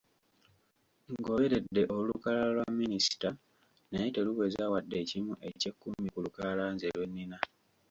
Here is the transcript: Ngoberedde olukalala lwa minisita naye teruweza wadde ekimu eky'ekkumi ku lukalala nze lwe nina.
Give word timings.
Ngoberedde 1.19 1.81
olukalala 1.97 2.49
lwa 2.55 2.67
minisita 2.81 3.29
naye 3.91 4.07
teruweza 4.15 4.71
wadde 4.73 4.95
ekimu 5.03 5.33
eky'ekkumi 5.49 6.07
ku 6.13 6.19
lukalala 6.25 6.63
nze 6.73 6.87
lwe 6.95 7.05
nina. 7.13 7.37